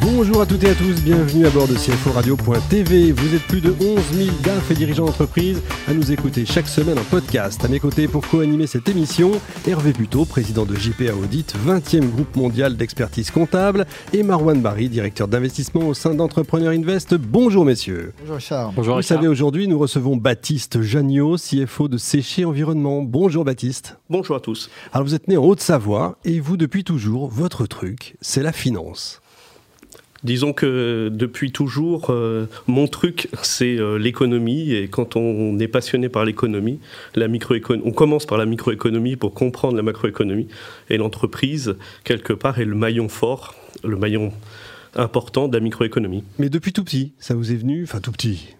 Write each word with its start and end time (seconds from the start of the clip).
Bonjour 0.00 0.40
à 0.40 0.46
toutes 0.46 0.62
et 0.64 0.70
à 0.70 0.74
tous, 0.74 1.02
bienvenue 1.02 1.46
à 1.46 1.50
bord 1.50 1.66
de 1.66 1.74
CFO 1.74 2.12
Radio.tv. 2.12 3.12
Vous 3.12 3.34
êtes 3.34 3.42
plus 3.42 3.60
de 3.60 3.74
11 3.80 3.98
000 4.12 4.36
DAF 4.44 4.70
et 4.70 4.74
dirigeants 4.74 5.06
d'entreprise 5.06 5.60
à 5.88 5.94
nous 5.94 6.12
écouter 6.12 6.44
chaque 6.46 6.68
semaine 6.68 6.98
en 6.98 7.04
podcast. 7.04 7.64
À 7.64 7.68
mes 7.68 7.80
côtés 7.80 8.06
pour 8.06 8.26
co-animer 8.26 8.66
cette 8.66 8.88
émission, 8.88 9.32
Hervé 9.66 9.92
Buteau, 9.92 10.24
président 10.24 10.66
de 10.66 10.74
JPA 10.74 11.14
Audit, 11.14 11.54
20e 11.66 12.10
groupe 12.10 12.36
mondial 12.36 12.76
d'expertise 12.76 13.30
comptable, 13.30 13.86
et 14.12 14.22
Marwan 14.22 14.60
Barry, 14.60 14.88
directeur 14.88 15.26
d'investissement 15.26 15.88
au 15.88 15.94
sein 15.94 16.14
d'Entrepreneur 16.14 16.72
Invest. 16.72 17.14
Bonjour 17.14 17.64
messieurs. 17.64 18.12
Bonjour 18.20 18.36
Richard. 18.36 18.72
Bonjour 18.72 18.96
Vous 18.96 19.02
savez, 19.02 19.26
aujourd'hui, 19.28 19.68
nous 19.68 19.78
recevons 19.78 20.16
Baptiste 20.16 20.80
Jagnot, 20.82 21.36
CFO 21.36 21.88
de 21.88 21.96
Séché 21.96 22.44
Environnement. 22.44 23.02
Bonjour 23.02 23.44
Baptiste. 23.44 23.98
Bonjour 24.10 24.36
à 24.36 24.40
tous. 24.40 24.70
Alors 24.92 25.06
vous 25.06 25.14
êtes 25.14 25.28
né 25.28 25.36
en 25.36 25.44
Haute-Savoie 25.44 26.18
et 26.24 26.40
vous, 26.40 26.56
depuis 26.56 26.84
toujours, 26.84 27.28
votre 27.28 27.66
truc, 27.66 28.16
c'est 28.20 28.42
la 28.42 28.52
finance. 28.52 29.20
Disons 30.24 30.52
que 30.52 31.10
depuis 31.12 31.52
toujours, 31.52 32.10
euh, 32.10 32.46
mon 32.66 32.88
truc, 32.88 33.28
c'est 33.42 33.78
euh, 33.78 33.98
l'économie. 33.98 34.72
Et 34.72 34.88
quand 34.88 35.14
on 35.16 35.58
est 35.58 35.68
passionné 35.68 36.08
par 36.08 36.24
l'économie, 36.24 36.80
on 37.16 37.92
commence 37.92 38.26
par 38.26 38.38
la 38.38 38.46
microéconomie 38.46 39.16
pour 39.16 39.32
comprendre 39.32 39.76
la 39.76 39.82
macroéconomie. 39.82 40.48
Et 40.90 40.96
l'entreprise, 40.96 41.76
quelque 42.02 42.32
part, 42.32 42.58
est 42.58 42.64
le 42.64 42.74
maillon 42.74 43.08
fort, 43.08 43.54
le 43.84 43.96
maillon 43.96 44.32
important 44.96 45.46
de 45.46 45.56
la 45.56 45.60
microéconomie. 45.60 46.24
Mais 46.38 46.48
depuis 46.48 46.72
tout 46.72 46.82
petit, 46.82 47.12
ça 47.18 47.34
vous 47.34 47.52
est 47.52 47.56
venu, 47.56 47.84
enfin 47.84 48.00
tout 48.00 48.12
petit, 48.12 48.56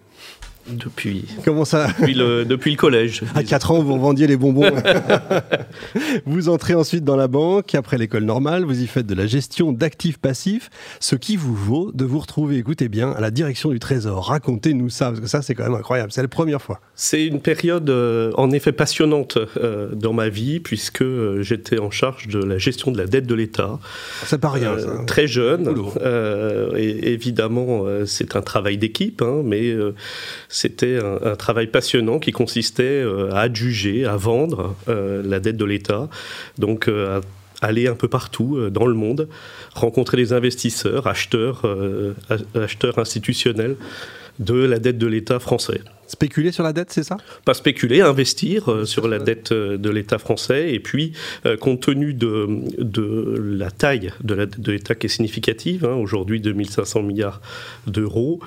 depuis. 0.71 1.25
Comment 1.45 1.65
ça 1.65 1.87
depuis 1.87 2.13
le, 2.13 2.45
depuis 2.45 2.71
le 2.71 2.77
collège. 2.77 3.23
À 3.35 3.43
4 3.43 3.71
ans, 3.71 3.81
vous 3.81 3.99
vendiez 3.99 4.27
les 4.27 4.37
bonbons. 4.37 4.71
vous 6.25 6.49
entrez 6.49 6.73
ensuite 6.73 7.03
dans 7.03 7.15
la 7.15 7.27
banque, 7.27 7.75
après 7.75 7.97
l'école 7.97 8.23
normale, 8.23 8.63
vous 8.63 8.81
y 8.81 8.87
faites 8.87 9.05
de 9.05 9.15
la 9.15 9.27
gestion 9.27 9.71
d'actifs 9.71 10.17
passifs, 10.17 10.69
ce 10.99 11.15
qui 11.15 11.35
vous 11.35 11.55
vaut 11.55 11.91
de 11.93 12.05
vous 12.05 12.19
retrouver, 12.19 12.57
écoutez 12.57 12.89
bien, 12.89 13.11
à 13.11 13.21
la 13.21 13.31
direction 13.31 13.69
du 13.69 13.79
Trésor. 13.79 14.27
Racontez-nous 14.27 14.89
ça, 14.89 15.07
parce 15.07 15.19
que 15.19 15.27
ça, 15.27 15.41
c'est 15.41 15.55
quand 15.55 15.63
même 15.63 15.75
incroyable. 15.75 16.11
C'est 16.11 16.21
la 16.21 16.27
première 16.27 16.61
fois. 16.61 16.81
C'est 16.95 17.25
une 17.25 17.41
période, 17.41 17.89
euh, 17.89 18.31
en 18.35 18.51
effet, 18.51 18.71
passionnante 18.71 19.37
euh, 19.57 19.89
dans 19.93 20.13
ma 20.13 20.29
vie, 20.29 20.59
puisque 20.59 21.01
euh, 21.01 21.41
j'étais 21.41 21.79
en 21.79 21.91
charge 21.91 22.27
de 22.27 22.39
la 22.39 22.57
gestion 22.57 22.91
de 22.91 22.97
la 22.97 23.05
dette 23.05 23.25
de 23.25 23.35
l'État. 23.35 23.79
C'est 24.25 24.39
pas 24.41 24.49
rien, 24.49 24.77
ça. 24.77 25.03
Très 25.05 25.27
jeune. 25.27 25.73
et 26.75 27.13
évidemment, 27.13 27.85
c'est 28.05 28.35
un 28.35 28.41
travail 28.41 28.77
d'équipe, 28.77 29.21
hein, 29.21 29.41
mais 29.43 29.73
c'était 30.59 30.99
un, 30.99 31.37
travail 31.37 31.67
passionnant 31.67 32.19
qui 32.19 32.33
consistait 32.33 32.83
euh, 32.83 33.31
à 33.31 33.41
adjuger, 33.41 34.05
à 34.05 34.17
vendre 34.17 34.75
euh, 34.89 35.23
la 35.25 35.39
dette 35.39 35.55
de 35.55 35.63
l'État, 35.63 36.09
donc 36.57 36.89
euh, 36.89 37.21
à 37.61 37.67
aller 37.67 37.87
un 37.87 37.95
peu 37.95 38.09
partout 38.09 38.69
dans 38.69 38.85
le 38.85 38.93
monde, 38.93 39.29
rencontrer 39.73 40.17
les 40.17 40.33
investisseurs, 40.33 41.07
acheteurs, 41.07 41.63
acheteurs 42.55 42.99
institutionnels 42.99 43.75
de 44.39 44.53
la 44.53 44.79
dette 44.79 44.97
de 44.97 45.07
l'État 45.07 45.39
français. 45.39 45.81
Spéculer 46.09 46.51
sur 46.51 46.63
la 46.63 46.73
dette, 46.73 46.91
c'est 46.91 47.03
ça? 47.03 47.17
Pas 47.45 47.53
spéculer, 47.53 48.01
investir 48.01 48.71
euh, 48.71 48.85
sur 48.85 49.07
la 49.07 49.19
dette 49.19 49.51
euh, 49.51 49.77
de 49.77 49.91
l'État 49.91 50.17
français. 50.17 50.73
Et 50.73 50.79
puis, 50.79 51.13
euh, 51.45 51.55
compte 51.55 51.81
tenu 51.81 52.15
de, 52.15 52.47
de, 52.79 53.35
la 53.37 53.69
taille 53.69 54.11
de 54.23 54.33
la 54.33 54.47
dette 54.47 54.59
de 54.59 54.71
l'État 54.71 54.95
qui 54.95 55.05
est 55.05 55.09
significative, 55.09 55.85
hein, 55.85 55.93
aujourd'hui 55.93 56.41
2500 56.41 57.03
milliards 57.03 57.41
d'euros, 57.85 58.39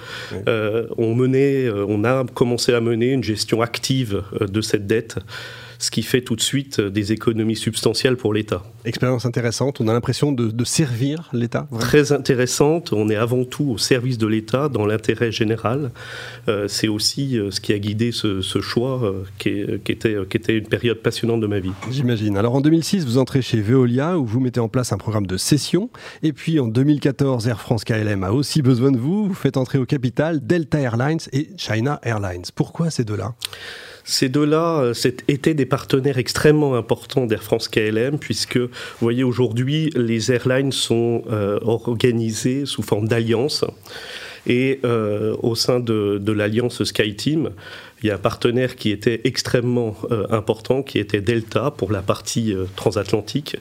on, 0.98 1.14
menait, 1.14 1.70
on 1.70 2.02
a 2.04 2.24
commencé 2.34 2.72
à 2.74 2.80
mener 2.80 3.12
une 3.12 3.22
gestion 3.22 3.62
active 3.62 4.24
de 4.40 4.60
cette 4.60 4.88
dette 4.88 5.18
ce 5.82 5.90
qui 5.90 6.02
fait 6.02 6.20
tout 6.20 6.36
de 6.36 6.40
suite 6.40 6.78
euh, 6.78 6.90
des 6.90 7.12
économies 7.12 7.56
substantielles 7.56 8.16
pour 8.16 8.32
l'État. 8.32 8.62
Expérience 8.84 9.26
intéressante, 9.26 9.80
on 9.80 9.88
a 9.88 9.92
l'impression 9.92 10.30
de, 10.30 10.64
servir 10.64 11.28
l'État 11.32 11.66
Très 11.80 12.12
intéressante, 12.12 12.92
on 12.92 13.08
est 13.08 13.16
avant 13.16 13.44
tout 13.44 13.64
au 13.64 13.78
service 13.78 14.16
de 14.16 14.28
l'État, 14.28 14.68
dans 14.68 14.86
l'intérêt 14.86 15.32
général. 15.32 15.90
Euh, 16.48 16.68
c'est 16.68 16.86
aussi 16.86 17.36
euh, 17.36 17.50
ce 17.50 17.60
qui 17.60 17.72
a 17.72 17.78
guidé 17.80 18.12
ce, 18.12 18.40
choix 18.60 19.12
qui, 19.38 19.60
était, 19.88 20.16
qui 20.30 20.36
était 20.36 20.56
une 20.56 20.68
période 20.68 20.98
passionnante 20.98 21.40
de 21.40 21.48
ma 21.48 21.58
vie. 21.58 21.72
J'imagine. 21.90 22.36
Alors 22.36 22.54
en 22.54 22.60
2006, 22.60 23.04
vous 23.04 23.18
entrez 23.18 23.42
chez 23.42 23.60
Veolia 23.60 24.18
où 24.18 24.24
vous 24.24 24.38
mettez 24.38 24.60
en 24.60 24.68
place 24.68 24.92
un 24.92 24.98
programme 24.98 25.26
de 25.26 25.36
cession. 25.36 25.90
Et 26.22 26.32
puis 26.32 26.60
en 26.60 26.68
2014, 26.68 27.48
Air 27.48 27.60
France 27.60 27.82
KLM 27.82 28.22
a 28.22 28.30
aussi 28.30 28.62
besoin 28.62 28.92
de 28.92 28.98
vous. 28.98 29.26
Vous 29.26 29.34
faites 29.34 29.56
entrer 29.56 29.78
au 29.78 29.86
capital 29.86 30.46
Delta 30.46 30.78
Airlines 30.78 31.18
et 31.32 31.48
China 31.56 31.98
Airlines. 32.04 32.44
Pourquoi 32.54 32.90
ces 32.90 33.04
deux-là? 33.04 33.34
Ces 34.04 34.28
deux-là 34.28 34.80
euh, 34.80 34.94
étaient 35.28 35.54
des 35.54 35.66
partenaires 35.66 36.18
extrêmement 36.18 36.74
importants 36.74 37.26
d'Air 37.26 37.42
France 37.42 37.68
KLM, 37.68 38.18
puisque, 38.18 38.56
vous 38.56 38.68
voyez, 39.00 39.22
aujourd'hui, 39.22 39.90
les 39.94 40.32
airlines 40.32 40.72
sont 40.72 41.24
euh, 41.30 41.58
organisées 41.62 42.66
sous 42.66 42.82
forme 42.82 43.08
d'alliance. 43.08 43.64
Et 44.44 44.80
euh, 44.84 45.36
au 45.40 45.54
sein 45.54 45.78
de, 45.78 46.20
l'alliance 46.32 46.82
SkyTeam, 46.82 47.50
il 48.02 48.08
y 48.08 48.10
a 48.10 48.16
un 48.16 48.18
partenaire 48.18 48.74
qui 48.74 48.90
était 48.90 49.20
extrêmement 49.22 49.96
important, 50.30 50.82
qui 50.82 50.98
était 50.98 51.20
Delta 51.20 51.70
pour 51.70 51.92
la 51.92 52.02
partie 52.02 52.52
transatlantique. 52.74 53.56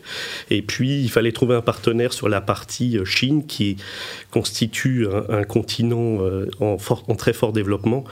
Et 0.50 0.64
puis, 0.64 1.04
il 1.04 1.12
fallait 1.12 1.32
trouver 1.32 1.54
un 1.54 1.62
partenaire 1.62 2.12
sur 2.12 2.28
la 2.28 2.42
partie 2.42 2.98
Chine, 3.06 3.46
qui 3.46 3.78
constitue 4.32 5.06
un, 5.30 5.44
continent 5.44 6.18
en, 6.60 6.78
en, 7.08 7.16
très 7.16 7.34
fort 7.34 7.54
développement. 7.54 8.04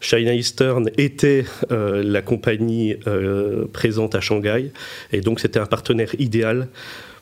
China 0.00 0.34
Eastern 0.34 0.90
était 0.96 1.44
euh, 1.72 2.02
la 2.04 2.22
compagnie 2.22 2.96
euh, 3.06 3.66
présente 3.72 4.14
à 4.14 4.20
Shanghai, 4.20 4.70
et 5.12 5.20
donc 5.20 5.40
c'était 5.40 5.58
un 5.58 5.66
partenaire 5.66 6.14
idéal 6.18 6.68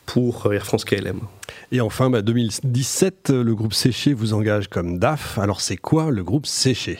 pour 0.04 0.52
Air 0.52 0.64
France 0.64 0.84
KLM. 0.84 1.20
Et 1.72 1.80
enfin, 1.80 2.10
2017, 2.10 3.14
bah, 3.28 3.42
le 3.42 3.54
groupe 3.54 3.74
Séché 3.74 4.12
vous 4.12 4.34
engage 4.34 4.68
comme 4.68 4.98
DAF. 4.98 5.36
Alors 5.38 5.60
c'est 5.60 5.76
quoi 5.76 6.10
le 6.10 6.22
groupe 6.22 6.46
Séché? 6.46 6.98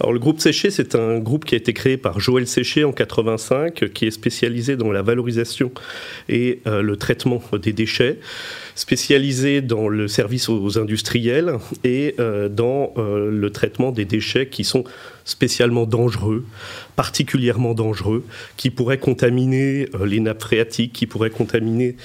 Alors 0.00 0.12
le 0.12 0.18
groupe 0.20 0.40
Séché, 0.40 0.70
c'est 0.70 0.94
un 0.94 1.18
groupe 1.18 1.44
qui 1.44 1.54
a 1.54 1.58
été 1.58 1.72
créé 1.72 1.96
par 1.96 2.20
Joël 2.20 2.46
Séché 2.46 2.84
en 2.84 2.92
85, 2.92 3.92
qui 3.92 4.06
est 4.06 4.10
spécialisé 4.10 4.76
dans 4.76 4.92
la 4.92 5.02
valorisation 5.02 5.72
et 6.28 6.60
euh, 6.66 6.82
le 6.82 6.96
traitement 6.96 7.42
des 7.60 7.72
déchets, 7.72 8.20
spécialisé 8.76 9.60
dans 9.60 9.88
le 9.88 10.06
service 10.06 10.48
aux 10.48 10.78
industriels 10.78 11.54
et 11.82 12.14
euh, 12.20 12.48
dans 12.48 12.92
euh, 12.96 13.30
le 13.30 13.50
traitement 13.50 13.90
des 13.90 14.04
déchets 14.04 14.48
qui 14.48 14.62
sont 14.62 14.84
spécialement 15.24 15.84
dangereux, 15.84 16.46
particulièrement 16.96 17.74
dangereux, 17.74 18.24
qui 18.56 18.70
pourraient 18.70 18.98
contaminer 18.98 19.88
les 20.06 20.20
nappes 20.20 20.40
phréatiques, 20.40 20.94
qui 20.94 21.06
pourraient 21.06 21.28
contaminer 21.28 21.96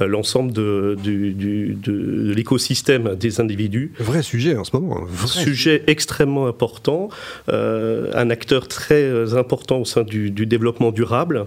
l'ensemble 0.00 0.52
de, 0.52 0.96
de, 1.00 2.32
l'écosystème 2.34 3.14
des 3.14 3.40
individus. 3.40 3.92
Vrai 4.00 4.22
sujet 4.22 4.56
en 4.56 4.64
ce 4.64 4.74
moment. 4.74 5.00
Vrai 5.06 5.44
sujet 5.44 5.84
extrêmement 5.86 6.48
important. 6.48 7.08
Euh, 7.48 8.10
un 8.14 8.30
acteur 8.30 8.68
très 8.68 9.02
euh, 9.02 9.36
important 9.36 9.80
au 9.80 9.84
sein 9.84 10.04
du, 10.04 10.30
développement 10.30 10.92
durable. 10.92 11.46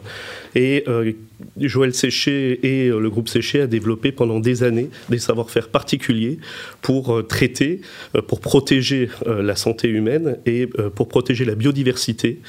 Et 0.53 0.83
euh, 0.87 1.13
Joël 1.59 1.93
Séché 1.93 2.59
et 2.63 2.89
le 2.89 3.09
groupe 3.09 3.29
Séché 3.29 3.61
a 3.61 3.67
développé 3.67 4.11
pendant 4.11 4.39
des 4.39 4.63
années 4.63 4.89
des 5.09 5.19
savoir-faire 5.19 5.69
particuliers 5.69 6.39
pour 6.81 7.25
traiter, 7.27 7.81
pour 8.27 8.39
protéger 8.39 9.09
la 9.25 9.55
santé 9.57 9.89
humaine 9.89 10.37
et 10.45 10.67
pour 10.95 11.09
protéger 11.09 11.43
la 11.43 11.55
biodiversité. 11.55 12.39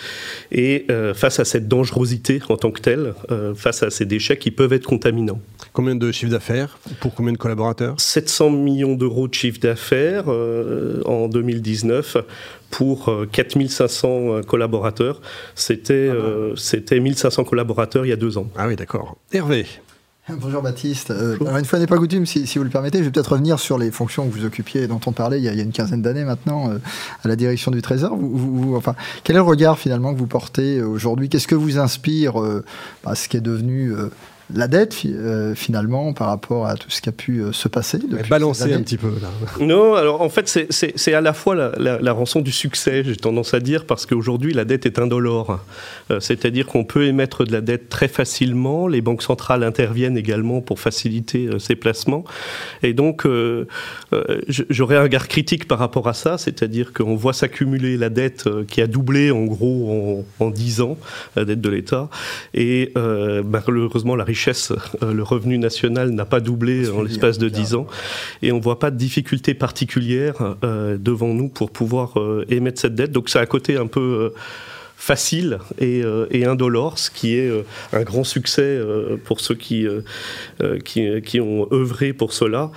Et 0.52 0.86
face 1.14 1.40
à 1.40 1.44
cette 1.44 1.66
dangerosité 1.66 2.40
en 2.48 2.56
tant 2.56 2.70
que 2.70 2.80
telle, 2.80 3.14
face 3.56 3.82
à 3.82 3.90
ces 3.90 4.04
déchets 4.04 4.36
qui 4.36 4.52
peuvent 4.52 4.72
être 4.72 4.86
contaminants. 4.86 5.40
Combien 5.76 5.94
de 5.94 6.10
chiffre 6.10 6.32
d'affaires 6.32 6.78
Pour 7.00 7.14
combien 7.14 7.34
de 7.34 7.36
collaborateurs? 7.36 8.00
700 8.00 8.48
millions 8.48 8.94
d'euros 8.94 9.28
de 9.28 9.34
chiffre 9.34 9.60
d'affaires 9.60 10.26
en 10.26 11.28
2019 11.28 12.16
pour 12.70 13.12
4500 13.30 14.08
euh, 14.08 14.38
euh, 14.38 14.42
collaborateurs. 14.42 15.20
C'était 15.54 16.10
ah 16.10 16.54
c'était 16.56 16.98
1500 16.98 17.44
collaborateurs 17.44 18.06
il 18.06 18.08
y 18.08 18.12
a 18.12 18.16
deux 18.16 18.38
ans. 18.38 18.46
Ah 18.56 18.68
oui, 18.68 18.76
d'accord. 18.76 19.18
Hervé 19.34 19.66
Bonjour 20.30 20.62
Baptiste. 20.62 21.10
Alors 21.10 21.58
une 21.58 21.66
fois 21.66 21.78
n'est 21.78 21.86
pas 21.86 21.98
coutume, 21.98 22.24
si, 22.24 22.46
vous 22.56 22.64
le 22.64 22.70
permettez, 22.70 23.00
je 23.00 23.04
vais 23.04 23.10
peut-être 23.10 23.32
revenir 23.32 23.60
sur 23.60 23.76
les 23.76 23.90
fonctions 23.90 24.26
que 24.26 24.32
vous 24.32 24.46
occupiez, 24.46 24.86
dont 24.86 25.00
on 25.04 25.12
parlait 25.12 25.38
il 25.38 25.44
y 25.44 25.48
a, 25.50 25.52
une 25.52 25.72
quinzaine 25.72 26.00
d'années 26.00 26.24
maintenant, 26.24 26.70
à 27.22 27.28
la 27.28 27.36
direction 27.36 27.70
du 27.70 27.82
Trésor. 27.82 28.16
Vous, 28.16 28.74
enfin, 28.76 28.94
quel 29.24 29.36
est 29.36 29.40
le 29.40 29.44
regard 29.44 29.78
finalement 29.78 30.14
que 30.14 30.18
vous 30.18 30.26
portez 30.26 30.80
aujourd'hui? 30.80 31.28
Qu'est-ce 31.28 31.46
que 31.46 31.54
vous 31.54 31.78
inspire 31.78 32.40
bah, 33.04 33.14
ce 33.14 33.28
qui 33.28 33.36
est 33.36 33.42
devenu 33.42 33.92
la 34.54 34.68
dette 34.68 34.94
finalement 35.54 36.12
par 36.12 36.28
rapport 36.28 36.66
à 36.66 36.76
tout 36.76 36.90
ce 36.90 37.00
qui 37.00 37.08
a 37.08 37.12
pu 37.12 37.42
se 37.52 37.68
passer. 37.68 37.98
Balancer 38.28 38.72
un 38.72 38.82
petit 38.82 38.96
peu 38.96 39.12
là. 39.20 39.28
Non, 39.60 39.94
alors 39.94 40.20
en 40.20 40.28
fait 40.28 40.48
c'est 40.70 41.14
à 41.14 41.20
la 41.20 41.32
fois 41.32 41.54
la, 41.54 42.12
rançon 42.12 42.40
du 42.40 42.52
succès, 42.52 43.02
j'ai 43.04 43.16
tendance 43.16 43.54
à 43.54 43.60
dire, 43.60 43.84
parce 43.84 44.06
qu'aujourd'hui 44.06 44.52
la 44.52 44.64
dette 44.64 44.86
est 44.86 44.98
indolore. 44.98 45.60
C'est-à-dire 46.20 46.66
qu'on 46.66 46.84
peut 46.84 47.06
émettre 47.06 47.44
de 47.44 47.52
la 47.52 47.60
dette 47.60 47.88
très 47.88 48.08
facilement, 48.08 48.88
les 48.88 49.00
banques 49.00 49.22
centrales 49.22 49.62
interviennent 49.62 50.16
également 50.16 50.60
pour 50.60 50.80
faciliter 50.80 51.48
ces 51.58 51.74
placements. 51.74 52.24
Et 52.82 52.92
donc 52.92 53.26
j'aurais 54.48 54.96
un 54.96 55.02
regard 55.02 55.28
critique 55.28 55.66
par 55.66 55.78
rapport 55.78 56.08
à 56.08 56.14
ça, 56.14 56.38
c'est-à-dire 56.38 56.92
qu'on 56.92 57.16
voit 57.16 57.32
s'accumuler 57.32 57.96
la 57.96 58.08
dette 58.08 58.48
qui 58.66 58.80
a 58.80 58.86
doublé 58.86 59.30
en 59.30 59.44
gros 59.44 60.24
en, 60.38 60.44
en 60.44 60.50
10 60.50 60.80
ans, 60.80 60.98
la 61.34 61.44
dette 61.44 61.60
de 61.60 61.68
l'État. 61.68 62.08
Et 62.54 62.92
euh, 62.96 63.42
malheureusement, 63.44 64.16
la 64.16 64.24
richesse, 64.24 64.35
euh, 64.48 65.12
le 65.12 65.22
revenu 65.22 65.58
national 65.58 66.10
n'a 66.10 66.24
pas 66.24 66.40
doublé 66.40 66.88
en 66.90 67.02
l'espace 67.02 67.38
de 67.38 67.48
10 67.48 67.74
ans. 67.74 67.86
Et 68.42 68.52
on 68.52 68.56
ne 68.56 68.62
voit 68.62 68.78
pas 68.78 68.90
de 68.90 68.96
difficulté 68.96 69.54
particulière 69.54 70.56
euh, 70.64 70.96
devant 70.98 71.32
nous 71.32 71.48
pour 71.48 71.70
pouvoir 71.70 72.14
émettre 72.48 72.80
cette 72.80 72.94
dette. 72.94 73.12
Donc 73.12 73.28
c'est 73.28 73.38
un 73.38 73.46
côté 73.46 73.76
un 73.76 73.86
peu 73.86 74.32
facile 74.96 75.58
et, 75.78 76.02
indolore, 76.44 76.98
ce 76.98 77.10
qui 77.10 77.36
est 77.36 77.50
un 77.92 78.02
grand 78.02 78.24
succès 78.24 78.80
pour 79.24 79.40
ceux 79.40 79.54
qui, 79.54 79.86
qui, 80.84 81.22
qui, 81.22 81.40
ont 81.40 81.68
œuvré 81.72 82.12
pour 82.12 82.32
cela. 82.32 82.70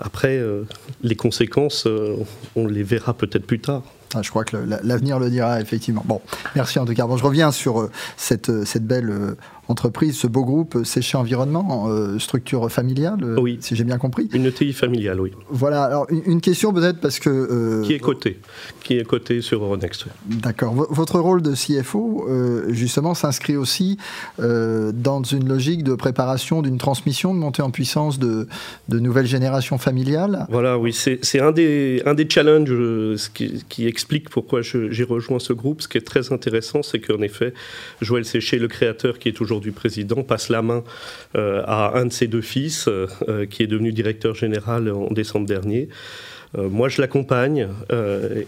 après, 0.00 0.40
les 1.02 1.16
conséquences, 1.16 1.88
on 2.54 2.66
les 2.66 2.82
verra 2.82 3.14
peut-être 3.14 3.46
plus 3.46 3.60
tard. 3.60 3.82
Ah, 4.14 4.20
je 4.22 4.30
crois 4.30 4.44
que 4.44 4.56
l'avenir 4.82 5.18
le 5.18 5.30
dira, 5.30 5.60
effectivement. 5.60 6.02
Bon, 6.06 6.20
merci 6.54 6.78
en 6.78 6.84
tout 6.84 6.92
cas. 6.92 7.06
Bon, 7.06 7.16
je 7.16 7.24
reviens 7.24 7.50
sur 7.50 7.88
cette, 8.16 8.64
cette 8.64 8.86
belle 8.86 9.36
entreprise, 9.68 10.16
ce 10.16 10.26
beau 10.26 10.44
groupe 10.44 10.76
euh, 10.76 10.84
Séché 10.84 11.16
Environnement, 11.16 11.86
euh, 11.88 12.18
structure 12.18 12.70
familiale, 12.70 13.18
euh, 13.22 13.40
oui. 13.40 13.58
si 13.60 13.76
j'ai 13.76 13.84
bien 13.84 13.98
compris. 13.98 14.28
Une 14.32 14.46
ETI 14.46 14.72
familiale, 14.72 15.20
oui. 15.20 15.32
Voilà, 15.50 15.84
alors 15.84 16.06
une, 16.10 16.40
question 16.40 16.72
peut-être 16.72 17.00
parce 17.00 17.20
que... 17.20 17.82
qui 17.84 17.92
est 17.92 18.00
coté, 18.00 18.38
qui 18.82 18.98
est 18.98 19.04
coté 19.04 19.40
sur 19.40 19.62
Euronext. 19.62 20.06
D'accord. 20.26 20.74
Votre 20.74 21.20
rôle 21.20 21.42
de 21.42 21.52
CFO, 21.54 22.26
justement, 22.68 23.14
s'inscrit 23.14 23.56
aussi 23.56 23.96
dans 24.38 25.22
une 25.22 25.48
logique 25.48 25.84
de 25.84 25.94
préparation 25.94 26.62
d'une 26.62 26.78
transmission, 26.78 27.32
de 27.32 27.38
montée 27.38 27.62
en 27.62 27.70
puissance 27.70 28.18
de, 28.18 28.48
de 28.88 28.98
nouvelles 28.98 29.26
générations 29.26 29.78
familiales 29.78 30.46
Voilà, 30.50 30.78
oui, 30.78 30.92
c'est 30.92 31.40
un 31.40 31.52
des, 31.52 32.02
un 32.06 32.14
des 32.14 32.28
challenges 32.28 32.72
qui, 33.34 33.64
qui 33.68 33.86
explique 33.86 34.28
pourquoi 34.30 34.62
j'ai 34.62 35.04
rejoint 35.04 35.38
ce 35.38 35.52
groupe. 35.52 35.82
Ce 35.82 35.88
qui 35.88 35.98
est 35.98 36.06
très 36.06 36.32
intéressant, 36.32 36.82
c'est 36.82 37.00
qu'en 37.00 37.22
effet, 37.22 37.54
Joël 38.00 38.24
Séché, 38.24 38.58
le 38.58 38.68
créateur 38.68 39.18
qui 39.18 39.28
est 39.28 39.32
toujours 39.32 39.61
du 39.62 39.72
président 39.72 40.22
passe 40.22 40.50
la 40.50 40.60
main 40.60 40.84
euh, 41.36 41.62
à 41.66 41.98
un 41.98 42.06
de 42.06 42.12
ses 42.12 42.26
deux 42.26 42.42
fils, 42.42 42.86
euh, 42.88 43.06
euh, 43.28 43.46
qui 43.46 43.62
est 43.62 43.66
devenu 43.66 43.92
directeur 43.92 44.34
général 44.34 44.90
en 44.90 45.12
décembre 45.12 45.46
dernier. 45.46 45.88
moi, 46.54 46.90
je 46.90 47.00
l'accompagne 47.00 47.68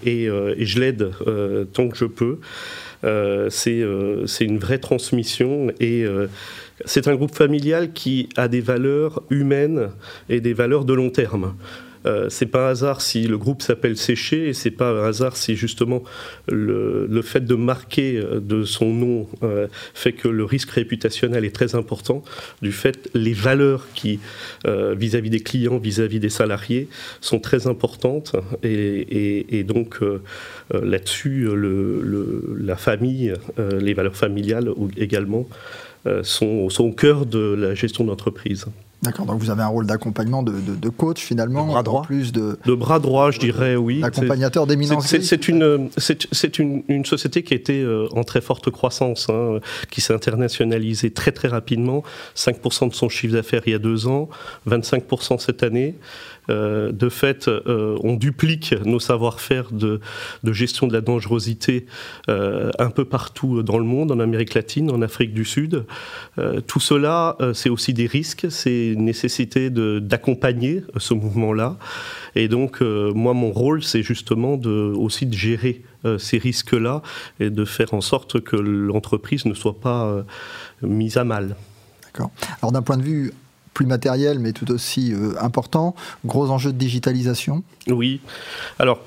et, 0.04 0.28
je 0.58 0.78
l'aide 0.78 1.10
tant 1.72 1.88
que 1.88 1.96
je 1.96 2.04
peux. 2.04 2.38
c'est 3.50 4.44
une 4.44 4.58
vraie 4.58 4.78
transmission 4.78 5.72
et 5.80 6.04
c'est 6.84 7.08
un 7.08 7.14
groupe 7.14 7.34
familial 7.34 7.92
qui 7.94 8.28
a 8.36 8.46
des 8.48 8.60
valeurs 8.60 9.22
humaines 9.30 9.88
et 10.28 10.42
des 10.42 10.52
valeurs 10.52 10.84
de 10.84 10.92
long 10.92 11.08
terme. 11.08 11.54
Euh, 12.06 12.28
c'est 12.28 12.46
pas 12.46 12.68
un 12.68 12.70
hasard 12.70 13.00
si 13.00 13.26
le 13.26 13.38
groupe 13.38 13.62
s'appelle 13.62 13.96
Séché 13.96 14.48
et 14.48 14.52
c'est 14.52 14.70
pas 14.70 14.90
un 14.90 15.04
hasard 15.04 15.36
si 15.36 15.56
justement 15.56 16.02
le, 16.48 17.22
fait 17.22 17.44
de 17.44 17.54
marquer 17.54 18.16
euh, 18.16 18.40
de 18.40 18.64
son 18.64 18.92
nom 18.92 19.28
euh, 19.42 19.68
fait 19.94 20.12
que 20.12 20.28
le 20.28 20.44
risque 20.44 20.70
réputationnel 20.70 21.44
est 21.44 21.54
très 21.54 21.74
important. 21.74 22.22
Du 22.62 22.72
fait, 22.72 23.08
les 23.14 23.32
valeurs 23.32 23.86
qui 23.94 24.20
vis-à-vis 24.64 25.30
des 25.30 25.40
clients, 25.40 25.78
vis-à-vis 25.78 26.20
des 26.20 26.28
salariés, 26.28 26.88
sont 27.20 27.38
très 27.38 27.66
importantes 27.66 28.34
et, 28.62 29.64
donc 29.66 30.00
là-dessus, 30.72 31.48
la 32.58 32.76
famille, 32.76 33.34
les 33.58 33.94
valeurs 33.94 34.16
familiales 34.16 34.70
également 34.96 35.48
sont, 36.22 36.68
sont 36.70 36.84
au 36.84 36.92
cœur 36.92 37.26
de 37.26 37.54
la 37.54 37.74
gestion 37.74 38.04
d'entreprise. 38.04 38.66
D'accord, 39.04 39.26
donc 39.26 39.38
vous 39.38 39.50
avez 39.50 39.62
un 39.62 39.68
rôle 39.68 39.86
d'accompagnement 39.86 40.42
de, 40.42 40.52
de, 40.52 40.88
coach 40.88 41.20
finalement, 41.20 41.66
de 41.66 41.70
bras 41.72 41.82
droit. 41.82 42.02
plus 42.02 42.32
de, 42.32 42.58
de 42.64 42.74
bras 42.74 42.98
droit, 42.98 43.30
je 43.30 43.38
dirais, 43.38 43.76
oui. 43.76 44.00
D'accompagnateur 44.00 44.66
d'éminence. 44.66 45.06
C'est 45.06 45.48
une, 45.48 45.90
c'est 45.98 46.58
une, 46.58 46.82
une, 46.88 47.04
société 47.04 47.42
qui 47.42 47.52
a 47.52 47.56
été 47.56 47.82
euh, 47.82 48.08
en 48.12 48.24
très 48.24 48.40
forte 48.40 48.70
croissance, 48.70 49.28
hein, 49.28 49.60
qui 49.90 50.00
s'est 50.00 50.14
internationalisée 50.14 51.10
très 51.10 51.32
très 51.32 51.48
rapidement, 51.48 52.02
5% 52.34 52.88
de 52.88 52.94
son 52.94 53.10
chiffre 53.10 53.34
d'affaires 53.34 53.62
il 53.66 53.72
y 53.72 53.76
a 53.76 53.78
deux 53.78 54.06
ans, 54.06 54.28
25% 54.68 55.38
cette 55.38 55.62
année. 55.62 55.94
Euh, 56.50 56.92
de 56.92 57.08
fait, 57.08 57.48
euh, 57.48 57.96
on 58.02 58.16
duplique 58.16 58.74
nos 58.84 59.00
savoir-faire 59.00 59.72
de, 59.72 60.00
gestion 60.44 60.86
de 60.86 60.92
la 60.92 61.00
dangerosité 61.00 61.86
euh, 62.28 62.70
un 62.78 62.90
peu 62.90 63.04
partout 63.04 63.62
dans 63.62 63.78
le 63.78 63.84
monde, 63.84 64.12
en 64.12 64.20
Amérique 64.20 64.54
latine, 64.54 64.90
en 64.90 65.02
Afrique 65.02 65.34
du 65.34 65.44
Sud. 65.44 65.84
tout 66.66 66.80
cela, 66.80 67.36
c'est 67.54 67.68
aussi 67.68 67.94
des 67.94 68.06
risques, 68.06 68.46
c'est 68.50 68.88
une 68.88 69.04
nécessité 69.04 69.70
d'accompagner 69.70 70.82
ce 70.96 71.14
mouvement-là. 71.14 71.76
Et 72.34 72.48
donc, 72.48 72.80
moi, 72.80 73.34
mon 73.34 73.50
rôle, 73.50 73.82
c'est 73.82 74.02
justement 74.02 74.54
aussi 74.54 75.26
de 75.26 75.34
gérer 75.34 75.82
ces 76.18 76.38
risques-là 76.38 77.02
et 77.40 77.50
de 77.50 77.64
faire 77.64 77.94
en 77.94 78.00
sorte 78.00 78.40
que 78.40 78.56
l'entreprise 78.56 79.44
ne 79.46 79.54
soit 79.54 79.78
pas 79.80 80.24
mise 80.82 81.16
à 81.16 81.24
mal. 81.24 81.56
D'accord. 82.04 82.30
Alors 82.62 82.72
d'un 82.72 82.82
point 82.82 82.96
de 82.96 83.02
vue 83.02 83.32
plus 83.74 83.86
matériel, 83.86 84.38
mais 84.38 84.52
tout 84.52 84.70
aussi 84.70 85.12
euh, 85.12 85.34
important. 85.40 85.94
Gros 86.24 86.50
enjeu 86.50 86.72
de 86.72 86.78
digitalisation 86.78 87.62
Oui. 87.88 88.20
Alors, 88.78 89.00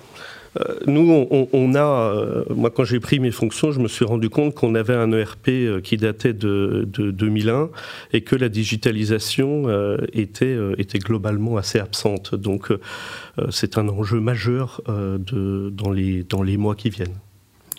euh, 0.60 0.76
nous, 0.88 1.28
on, 1.54 1.76
a, 1.76 1.80
euh, 1.80 2.44
moi 2.50 2.70
quand 2.70 2.84
j'ai 2.84 3.00
pris 3.00 3.20
mes 3.20 3.32
fonctions, 3.32 3.72
je 3.72 3.80
me 3.80 3.88
suis 3.88 4.06
rendu 4.06 4.30
compte 4.30 4.56
qu'on 4.56 4.76
avait 4.76 4.96
un 4.96 5.12
ERP 5.12 5.82
qui 5.84 5.98
datait 5.98 6.34
de, 6.34 6.88
2001 6.88 7.70
et 8.12 8.22
que 8.22 8.36
la 8.36 8.50
digitalisation 8.50 9.68
était, 10.14 11.00
globalement 11.00 11.58
assez 11.58 11.80
absente. 11.80 12.36
Donc 12.36 12.74
c'est 13.52 13.78
un 13.78 13.88
enjeu 13.88 14.20
majeur 14.20 14.82
dans 14.88 15.92
les 15.92 16.58
mois 16.58 16.76
qui 16.76 16.90
viennent. 16.90 17.18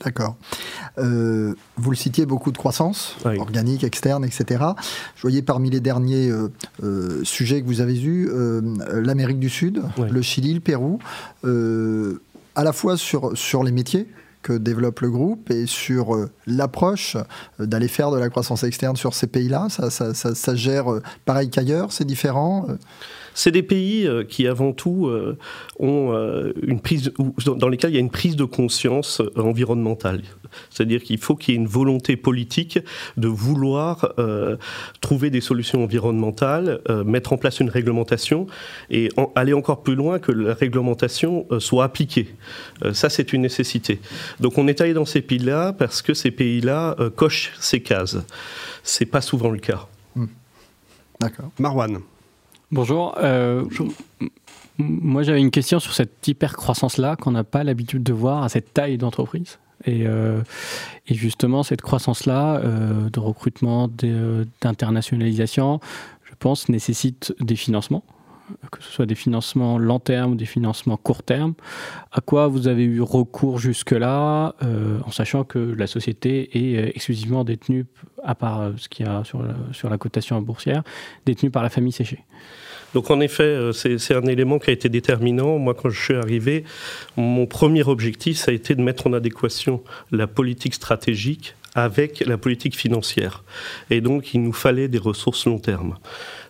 D'accord. 0.05 0.37
Euh, 0.99 1.55
vous 1.77 1.91
le 1.91 1.97
citiez, 1.97 2.27
beaucoup 2.27 2.53
de 2.53 2.59
croissance, 2.59 3.17
organique, 3.25 3.85
externe, 3.85 4.25
etc. 4.25 4.65
Je 5.17 5.23
voyais 5.23 5.43
parmi 5.43 5.71
les 5.71 5.81
derniers 5.81 6.29
euh, 6.29 6.53
euh, 6.83 7.25
sujets 7.25 7.61
que 7.63 7.67
vous 7.67 7.81
avez 7.81 8.01
eus, 8.03 8.31
l'Amérique 8.93 9.41
du 9.41 9.49
Sud, 9.49 9.83
le 9.99 10.23
Chili, 10.23 10.55
le 10.55 10.61
Pérou, 10.61 10.99
à 11.45 12.65
la 12.65 12.73
fois 12.73 12.97
sur, 12.97 13.37
sur 13.37 13.63
les 13.63 13.73
métiers 13.73 14.09
que 14.43 14.53
développe 14.53 15.01
le 15.01 15.11
groupe 15.11 15.51
et 15.51 15.67
sur 15.67 16.29
l'approche 16.47 17.17
d'aller 17.59 17.89
faire 17.89 18.11
de 18.11 18.19
la 18.19 18.29
croissance 18.29 18.65
externe 18.65 18.97
sur 18.97 19.15
ces 19.15 19.27
pays-là. 19.27 19.69
Ça, 19.69 19.91
ça, 19.91 20.15
ça, 20.15 20.55
gère 20.55 20.87
pareil 21.25 21.51
qu'ailleurs, 21.51 21.93
c'est 21.93 22.05
différent 22.05 22.67
c'est 23.39 23.53
des 23.53 23.63
pays 23.63 24.05
euh, 24.05 24.25
qui, 24.25 24.49
avant 24.49 24.73
tout, 24.73 25.07
euh, 25.07 25.39
ont 25.79 26.13
euh, 26.13 26.53
une 26.61 26.81
prise, 26.81 27.13
dans 27.47 27.69
lesquels 27.69 27.91
il 27.91 27.95
y 27.95 27.99
a 27.99 28.01
une 28.01 28.11
prise 28.11 28.35
de 28.35 28.45
conscience 28.45 29.23
environnementale. 29.37 30.23
C'est-à-dire 30.71 31.05
qu'il 31.05 31.19
faut 31.19 31.37
qu'il 31.37 31.55
y 31.55 31.57
ait 31.57 31.61
une 31.61 31.69
volonté 31.69 32.17
politique 32.17 32.81
de 33.17 33.29
vouloir 33.29 34.15
trouver 35.03 35.29
des 35.29 35.43
solutions 35.43 35.85
environnementales, 35.85 36.81
mettre 37.05 37.35
en 37.35 37.37
place 37.37 37.61
une 37.61 37.69
réglementation 37.69 38.47
et 38.91 39.11
aller 39.35 39.53
encore 39.53 39.83
plus 39.83 39.95
loin 39.95 40.19
que 40.19 40.33
la 40.33 40.55
réglementation 40.55 41.47
soit 41.59 41.85
appliquée. 41.85 42.35
ça, 42.95 43.11
c'est 43.11 43.35
une 43.35 43.43
nécessité. 43.43 44.01
Donc, 44.41 44.59
on 44.59 44.69
est 44.69 44.81
allé 44.81 44.95
dans 44.95 45.05
ces 45.05 45.23
pays-là 45.23 45.73
parce 45.73 46.03
que 46.03 46.15
ces 46.15 46.31
pays-là 46.31 46.97
cochent 47.17 47.53
ces 47.61 47.81
cases. 47.81 48.17
C'est 48.83 49.07
pas 49.07 49.21
souvent 49.21 49.51
le 49.51 49.59
cas. 49.59 49.87
Hmm. 50.15 50.27
D'accord. 51.21 51.51
Marwan. 51.59 52.01
Bonjour. 52.71 53.15
Euh, 53.19 53.65
moi, 54.77 55.23
j'avais 55.23 55.41
une 55.41 55.51
question 55.51 55.81
sur 55.81 55.95
cette 55.95 56.27
hyper-croissance-là 56.27 57.17
qu'on 57.17 57.31
n'a 57.31 57.45
pas 57.45 57.65
l'habitude 57.65 58.03
de 58.03 58.13
voir 58.13 58.43
à 58.43 58.51
cette 58.51 58.75
taille 58.75 58.99
d'entreprise. 58.99 59.59
Et, 59.87 60.07
euh, 60.07 60.43
justement, 61.09 61.63
cette 61.63 61.81
croissance-là 61.81 62.57
euh, 62.57 63.09
de 63.09 63.21
recrutement, 63.21 63.89
d'internationalisation, 64.61 65.81
je 66.25 66.35
pense, 66.39 66.69
nécessite 66.69 67.35
des 67.41 67.57
financements, 67.57 68.05
que 68.71 68.83
ce 68.83 68.91
soit 68.91 69.07
des 69.07 69.15
financements 69.15 69.79
long 69.79 69.99
terme 69.99 70.33
ou 70.33 70.35
des 70.35 70.47
financements 70.47 70.97
court 70.97 71.23
terme. 71.23 71.55
À 72.13 72.21
quoi 72.21 72.49
vous 72.49 72.69
avez 72.69 72.85
eu 72.85 73.01
recours 73.01 73.59
jusque-là, 73.59 74.55
en 75.05 75.11
sachant 75.11 75.45
que 75.45 75.59
la 75.59 75.87
société 75.87 76.51
est 76.57 76.97
exclusivement 76.97 77.45
détenue, 77.45 77.87
à 78.25 78.35
part 78.35 78.73
ce 78.77 78.89
qu'il 78.89 79.07
y 79.07 79.09
a 79.09 79.25
sur 79.25 79.43
la, 79.43 79.55
sur 79.73 79.91
la 79.91 79.99
cotation 79.99 80.41
boursière, 80.41 80.83
détenue 81.27 81.51
par 81.51 81.63
la 81.63 81.69
famille 81.69 81.93
Séché? 81.93 82.25
Donc 82.95 83.11
en 83.11 83.21
effet, 83.21 83.43
euh, 83.43 83.73
c'est 83.73 84.15
un 84.15 84.23
élément 84.23 84.59
qui 84.59 84.71
a 84.71 84.73
été 84.73 84.89
déterminant. 84.89 85.59
Moi, 85.59 85.75
quand 85.75 85.91
je 85.91 86.01
suis 86.01 86.15
arrivé, 86.15 86.65
mon 87.17 87.47
premier 87.47 87.83
objectif, 87.85 88.39
ça 88.39 88.51
a 88.51 88.55
été 88.55 88.75
de 88.75 88.83
mettre 88.83 89.07
en 89.07 89.13
adéquation 89.13 89.83
la 90.11 90.27
politique 90.27 90.75
stratégique 90.75 91.55
avec 91.85 92.21
la 92.21 92.39
politique 92.39 92.77
financière. 92.77 93.43
Et 93.91 94.01
donc, 94.01 94.35
il 94.35 94.43
nous 94.43 94.53
fallait 94.53 94.89
des 94.89 94.99
ressources 94.99 95.47
long 95.47 95.59
terme. 95.59 95.97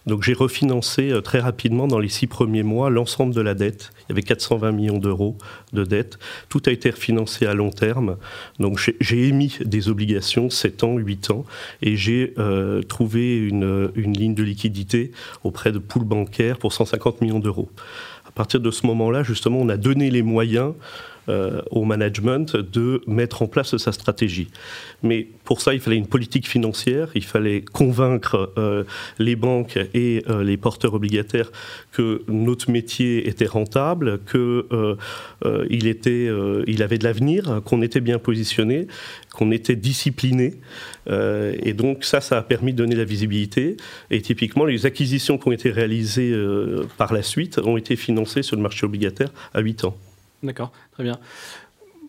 Donc 0.08 0.22
j'ai 0.22 0.32
refinancé 0.32 1.10
euh, 1.10 1.20
très 1.20 1.38
rapidement 1.38 1.86
dans 1.86 1.98
les 1.98 2.08
six 2.08 2.26
premiers 2.26 2.62
mois 2.62 2.88
l'ensemble 2.88 3.34
de 3.34 3.42
la 3.42 3.52
dette. 3.52 3.90
Il 4.00 4.08
y 4.08 4.12
avait 4.12 4.22
420 4.22 4.72
millions 4.72 4.98
d'euros 4.98 5.36
de 5.74 5.84
dette. 5.84 6.18
Tout 6.48 6.62
a 6.64 6.70
été 6.70 6.88
refinancé 6.88 7.44
à 7.44 7.52
long 7.52 7.68
terme. 7.70 8.16
Donc 8.58 8.80
j'ai 9.00 9.28
émis 9.28 9.58
des 9.62 9.90
obligations 9.90 10.48
7 10.48 10.84
ans, 10.84 10.96
8 10.96 11.30
ans, 11.30 11.44
et 11.82 11.96
j'ai 11.96 12.32
euh, 12.38 12.80
trouvé 12.82 13.36
une, 13.36 13.90
une, 13.96 14.16
ligne 14.16 14.34
de 14.34 14.42
liquidité 14.42 15.12
auprès 15.44 15.72
de 15.72 15.78
poules 15.78 16.04
bancaires 16.06 16.56
pour 16.56 16.72
150 16.72 17.20
millions 17.20 17.38
d'euros. 17.38 17.68
À 18.26 18.30
partir 18.30 18.60
de 18.60 18.70
ce 18.70 18.86
moment-là, 18.86 19.22
justement, 19.22 19.58
on 19.60 19.68
a 19.68 19.76
donné 19.76 20.10
les 20.10 20.22
moyens 20.22 20.72
euh, 21.28 21.60
au 21.70 21.84
management 21.84 22.56
de 22.56 23.02
mettre 23.06 23.42
en 23.42 23.48
place 23.48 23.76
sa 23.76 23.92
stratégie. 23.92 24.48
Mais 25.02 25.26
pour 25.44 25.60
ça, 25.60 25.74
il 25.74 25.80
fallait 25.80 25.98
une 25.98 26.06
politique 26.06 26.48
financière, 26.48 27.10
il 27.14 27.24
fallait 27.24 27.60
convaincre 27.60 28.52
euh, 28.56 28.84
les 29.18 29.36
banques 29.36 29.78
et 29.92 30.24
euh, 30.30 30.42
les 30.42 30.56
porteurs 30.56 30.94
obligataires 30.94 31.52
que 31.92 32.22
notre 32.28 32.70
métier 32.70 33.28
était 33.28 33.44
rentable, 33.44 34.20
qu'il 34.30 34.96
avait 36.82 36.98
de 36.98 37.04
l'avenir, 37.04 37.60
qu'on 37.64 37.82
était 37.82 38.00
bien 38.00 38.18
positionné, 38.18 38.86
qu'on 39.34 39.50
était 39.50 39.76
discipliné. 39.76 40.54
et 41.10 41.72
donc 41.74 42.04
ça, 42.04 42.22
ça 42.22 42.38
a 42.38 42.42
permis 42.42 42.72
de 42.72 42.78
donner 42.78 42.96
la 42.96 43.04
visibilité. 43.04 43.76
Et 44.10 44.22
typiquement, 44.22 44.64
les 44.64 44.86
acquisitions 44.86 45.36
qui 45.36 45.48
ont 45.48 45.52
été 45.52 45.70
réalisées 45.70 46.34
par 46.96 47.12
la 47.12 47.22
suite 47.22 47.58
ont 47.58 47.76
été 47.76 47.96
financées 47.96 48.42
sur 48.42 48.56
le 48.56 48.62
marché 48.62 48.86
obligataire 48.86 49.30
à 49.52 49.60
8 49.60 49.84
ans. 49.84 49.96
D'accord, 50.42 50.72
très 50.92 51.04
bien. 51.04 51.18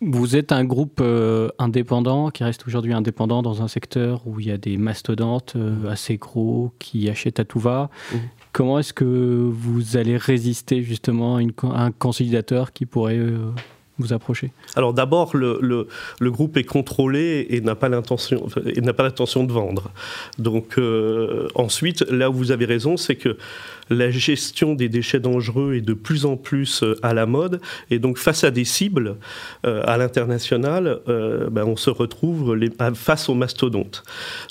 Vous 0.01 0.38
êtes 0.38 0.53
un 0.53 0.63
groupe 0.63 1.00
euh, 1.01 1.50
indépendant 1.59 2.29
qui 2.29 2.45
reste 2.45 2.65
aujourd'hui 2.65 2.93
indépendant 2.93 3.41
dans 3.41 3.62
un 3.62 3.67
secteur 3.67 4.21
où 4.25 4.39
il 4.39 4.48
y 4.48 4.51
a 4.51 4.57
des 4.57 4.77
mastodontes 4.77 5.53
euh, 5.57 5.91
assez 5.91 6.15
gros 6.15 6.71
qui 6.79 7.09
achètent 7.09 7.41
à 7.41 7.45
tout 7.45 7.59
va. 7.59 7.89
Mmh. 8.13 8.17
Comment 8.53 8.79
est-ce 8.79 8.93
que 8.93 9.03
vous 9.03 9.98
allez 9.98 10.15
résister 10.15 10.83
justement 10.83 11.36
à, 11.36 11.83
un 11.83 11.91
consolidateur 11.91 12.71
qui 12.71 12.86
pourrait 12.86 13.17
euh, 13.17 13.51
vous 13.98 14.13
approcher? 14.13 14.53
Alors 14.77 14.93
d'abord, 14.93 15.36
le, 15.36 15.59
le, 15.62 16.31
groupe 16.31 16.55
est 16.55 16.63
contrôlé 16.63 17.48
et 17.50 17.59
n'a 17.59 17.75
pas 17.75 17.89
l'intention 17.89 18.48
n'a 18.77 18.93
pas 18.93 19.03
l'intention 19.03 19.43
de 19.43 19.51
vendre. 19.51 19.91
Donc 20.38 20.79
ensuite, 21.55 22.09
là 22.09 22.29
où 22.29 22.33
vous 22.33 22.51
avez 22.51 22.65
raison, 22.65 22.95
c'est 22.95 23.17
que 23.17 23.38
la 23.89 24.12
gestion 24.12 24.75
des 24.75 24.89
déchets 24.89 25.19
dangereux 25.19 25.75
est 25.75 25.81
de 25.81 25.93
plus 25.93 26.25
en 26.25 26.38
plus 26.38 26.84
euh, 26.84 26.96
à 27.03 27.13
la 27.13 27.25
mode. 27.25 27.62
Et 27.89 28.00
donc, 28.00 28.17
face 28.17 28.43
à 28.43 28.51
des 28.51 28.65
cibles 28.65 29.17
euh, 29.65 29.84
à 29.86 29.98
l'international, 29.98 31.00
euh, 31.08 31.50
ben, 31.50 31.63
on 31.63 31.75
se 31.75 31.89
retrouve 31.89 32.58
face 32.93 33.29
aux 33.29 33.36
mastodontes. 33.36 34.03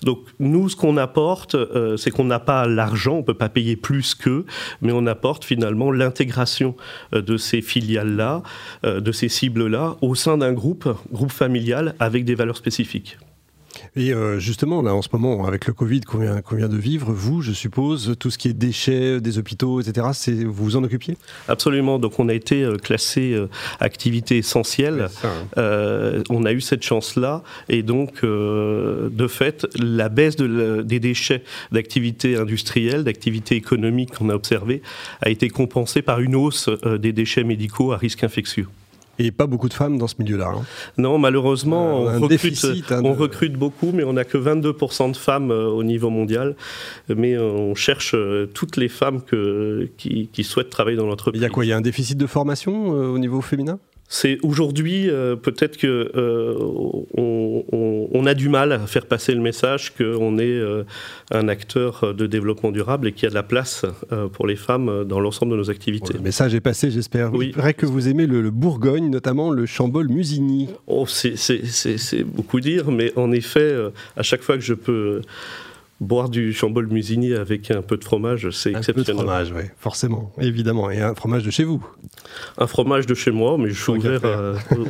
Donc, 0.02 0.21
nous, 0.38 0.68
ce 0.68 0.76
qu'on 0.76 0.97
apporte, 0.97 1.57
c'est 1.97 2.11
qu'on 2.11 2.25
n'a 2.25 2.38
pas 2.38 2.66
l'argent, 2.66 3.14
on 3.14 3.18
ne 3.18 3.23
peut 3.23 3.35
pas 3.35 3.49
payer 3.49 3.76
plus 3.76 4.14
qu'eux, 4.14 4.45
mais 4.83 4.92
on 4.92 5.07
apporte 5.07 5.45
finalement 5.45 5.90
l'intégration 5.90 6.76
de 7.12 7.37
ces 7.37 7.61
filiales-là, 7.61 8.42
de 8.85 9.12
ces 9.12 9.28
cibles-là, 9.28 9.97
au 10.00 10.14
sein 10.14 10.38
d'un 10.38 10.52
groupe, 10.52 10.88
groupe 11.12 11.33
familial, 11.33 11.95
avec 11.99 12.25
des 12.25 12.35
valeurs 12.35 12.57
spécifiques. 12.57 13.18
Et 13.96 14.12
euh, 14.12 14.38
justement, 14.38 14.82
là, 14.82 14.94
en 14.94 15.02
ce 15.02 15.08
moment, 15.12 15.46
avec 15.46 15.66
le 15.66 15.72
Covid 15.72 16.00
qu'on 16.02 16.18
vient, 16.18 16.68
de 16.68 16.76
vivre, 16.76 17.12
vous, 17.12 17.42
je 17.42 17.52
suppose, 17.52 18.14
tout 18.18 18.30
ce 18.30 18.38
qui 18.38 18.48
est 18.48 18.52
déchets 18.52 19.20
des 19.20 19.38
hôpitaux, 19.38 19.80
etc., 19.80 20.06
vous 20.44 20.52
vous 20.52 20.76
en 20.76 20.84
occupiez? 20.84 21.16
Absolument. 21.48 21.98
Donc, 21.98 22.18
on 22.18 22.28
a 22.28 22.34
été 22.34 22.62
euh, 22.62 22.76
classé 22.76 23.32
euh, 23.32 23.48
activité 23.80 24.38
essentielle. 24.38 25.08
Hein. 25.25 26.22
on 26.30 26.44
a 26.44 26.52
eu 26.52 26.60
cette 26.60 26.82
chance-là. 26.82 27.42
Et 27.68 27.82
donc, 27.82 28.22
de 28.22 29.26
fait, 29.28 29.66
la 29.78 30.08
baisse 30.08 30.37
des 30.37 31.00
déchets 31.00 31.42
d'activité 31.72 32.37
industrielle, 32.37 33.04
d'activité 33.04 33.56
économique 33.56 34.16
qu'on 34.16 34.28
a 34.30 34.34
observée, 34.34 34.82
a 35.20 35.30
été 35.30 35.48
compensée 35.48 36.02
par 36.02 36.20
une 36.20 36.34
hausse 36.34 36.68
des 36.98 37.12
déchets 37.12 37.44
médicaux 37.44 37.92
à 37.92 37.96
risque 37.96 38.25
infectieux. 38.25 38.66
Et 39.18 39.30
pas 39.30 39.46
beaucoup 39.46 39.68
de 39.68 39.75
femmes 39.75 39.98
dans 39.98 40.06
ce 40.06 40.14
milieu-là. 40.18 40.52
Hein. 40.54 40.62
Non, 40.96 41.18
malheureusement, 41.18 42.06
euh, 42.06 42.18
on, 42.18 42.28
recrute, 42.28 42.64
hein, 42.90 43.02
on 43.04 43.14
recrute, 43.14 43.54
beaucoup, 43.54 43.90
mais 43.92 44.04
on 44.04 44.12
n'a 44.12 44.25
que 44.25 44.38
22% 44.38 45.12
de 45.12 45.16
femmes 45.16 45.50
euh, 45.50 45.66
au 45.66 45.82
niveau 45.82 46.10
mondial. 46.10 46.54
Mais 47.08 47.34
euh, 47.34 47.42
on 47.42 47.75
cherche 47.75 48.14
toutes 48.54 48.76
les 48.76 48.88
femmes 48.88 49.22
que, 49.22 49.90
qui, 49.96 50.28
qui 50.32 50.44
souhaitent 50.44 50.70
travailler 50.70 50.96
dans 50.96 51.06
l'entreprise. 51.06 51.40
Il 51.40 51.42
y 51.42 51.46
a 51.46 51.50
quoi? 51.50 51.64
Il 51.64 51.68
y 51.68 51.72
a 51.72 51.76
un 51.76 51.80
déficit 51.80 52.16
de 52.16 52.26
formation 52.26 52.88
au 52.88 53.18
niveau 53.18 53.40
féminin? 53.40 53.78
C'est 54.08 54.38
aujourd'hui 54.42 55.10
euh, 55.10 55.36
peut-être 55.36 55.76
que 55.76 56.10
euh, 56.16 56.54
on, 58.10 58.26
a 58.26 58.34
du 58.34 58.48
mal 58.48 58.72
à 58.72 58.78
faire 58.80 59.06
passer 59.06 59.32
le 59.32 59.40
message 59.40 59.94
qu'on 59.96 60.38
est 60.38 60.44
euh, 60.44 60.84
un 61.30 61.48
acteur 61.48 62.14
de 62.14 62.26
développement 62.26 62.72
durable 62.72 63.08
et 63.08 63.12
qu'il 63.12 63.24
y 63.24 63.26
a 63.26 63.30
de 63.30 63.34
la 63.34 63.42
place 63.42 63.86
pour 64.32 64.46
les 64.46 64.56
femmes 64.56 65.04
dans 65.04 65.20
l'ensemble 65.20 65.52
de 65.52 65.56
nos 65.56 65.70
activités. 65.70 66.12
le 66.12 66.20
message 66.20 66.54
est 66.54 66.60
passé, 66.60 66.90
j'espère. 66.90 67.32
Oui. 67.32 67.54
Il 67.56 67.74
que 67.74 67.86
vous 67.86 68.08
aimez 68.08 68.26
le, 68.26 68.50
Bourgogne, 68.50 69.08
notamment 69.08 69.50
le 69.50 69.66
Chambol 69.66 70.08
Musigny. 70.08 70.68
Oh, 70.86 71.06
c'est 71.06 72.24
beaucoup 72.24 72.60
dire, 72.60 72.90
mais 72.90 73.12
en 73.16 73.32
effet, 73.32 73.74
à 74.16 74.22
chaque 74.22 74.42
fois 74.42 74.56
que 74.56 74.64
je 74.64 74.74
peux 74.74 75.22
boire 76.00 76.28
du 76.28 76.52
chambol 76.52 76.87
musigny 76.87 77.35
avec 77.35 77.71
un 77.71 77.83
peu 77.83 77.97
de 77.97 78.05
fromage, 78.05 78.50
c'est 78.50 78.71
exceptionnel. 78.71 79.00
Un 79.00 79.05
peu 79.05 79.12
de 79.12 79.19
fromage, 79.19 79.52
oui, 79.57 79.62
forcément, 79.78 80.33
évidemment. 80.40 80.90
Et 80.90 81.00
un 81.00 81.14
fromage 81.14 81.43
de 81.43 81.50
chez 81.50 81.64
vous 81.64 81.85
Un 82.57 82.67
fromage 82.67 83.07
de 83.07 83.14
chez 83.14 83.31
moi, 83.31 83.57
mais 83.59 83.71
je 83.71 83.83
suis 83.83 83.93
ouvert 83.93 84.21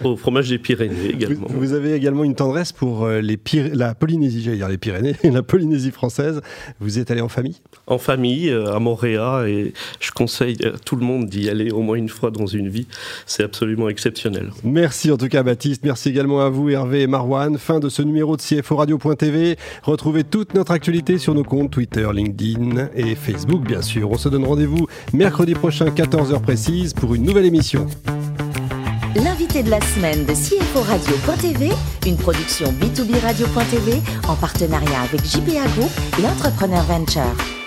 au, 0.05 0.17
fromage 0.17 0.51
des 0.51 0.59
Pyrénées 0.59 1.11
également. 1.11 1.47
Vous, 1.49 1.73
avez 1.73 1.95
également 1.95 2.25
une 2.25 2.35
tendresse 2.35 2.73
pour 2.73 3.05
euh, 3.05 3.21
les 3.21 3.39
la 3.73 3.95
Polynésie, 3.95 4.43
j'allais 4.43 4.59
dire 4.59 4.69
les 4.69 4.79
Pyrénées, 4.79 5.17
la 5.25 5.43
Polynésie 5.43 5.91
française. 5.91 6.43
Vous 6.81 6.99
êtes 6.99 7.11
allé 7.11 7.21
en 7.21 7.29
famille? 7.29 7.57
En 7.87 7.99
famille, 7.99 8.51
euh, 8.51 8.75
à 8.75 8.79
Montréal, 8.79 9.49
et 9.49 9.73
je 10.01 10.11
conseille 10.11 10.59
à 10.65 10.79
tout 10.79 10.97
le 10.97 11.05
monde 11.05 11.27
d'y 11.27 11.49
aller 11.49 11.71
au 11.71 11.81
moins 11.81 11.97
une 11.97 12.09
fois 12.09 12.31
dans 12.31 12.47
une 12.47 12.69
vie. 12.69 12.87
C'est 13.25 13.43
absolument 13.43 13.89
exceptionnel. 13.89 14.51
Merci 14.63 15.11
en 15.11 15.17
tout 15.17 15.29
cas, 15.29 15.43
Baptiste. 15.43 15.85
Merci 15.85 16.11
également 16.11 16.43
à 16.43 16.51
vous, 16.51 16.69
Hervé 16.69 17.03
et 17.03 17.07
Marwan. 17.07 17.57
Fin 17.57 17.81
de 17.81 17.89
ce 17.89 18.03
numéro 18.03 18.37
de 18.37 18.43
CFO 18.43 18.77
Radio.tv. 18.77 19.57
Retrouvez 19.83 20.25
toute 20.25 20.55
notre 20.55 20.73
actualité 20.73 20.98
sur 21.19 21.35
nos 21.35 21.45
comptes 21.45 21.71
Twitter, 21.71 22.09
LinkedIn 22.13 22.89
et 22.95 23.15
Facebook, 23.15 23.63
bien 23.63 23.83
sûr. 23.83 24.11
On 24.11 24.19
se 24.19 24.29
donne 24.29 24.45
rendez-vous 24.45 24.87
mercredi 25.13 25.55
prochain, 25.55 25.87
14h 25.87 26.41
précise, 26.41 26.93
pour 26.93 27.15
une 27.15 27.23
nouvelle 27.23 27.47
émission. 27.47 27.87
L'invité 29.15 29.63
de 29.63 29.71
la 29.71 29.81
semaine 29.81 30.25
de 30.27 30.33
CFO 30.33 30.81
Radio.tv, 30.83 31.71
une 32.07 32.17
production 32.17 32.73
B2B 32.73 33.21
Radio.tv 33.21 34.01
en 34.29 34.35
partenariat 34.35 35.03
avec 35.03 35.25
JPA 35.25 35.67
Group 35.77 35.91
et 36.21 36.27
Entrepreneur 36.27 36.83
Venture. 36.83 37.58